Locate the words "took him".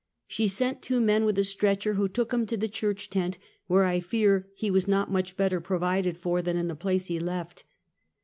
2.09-2.47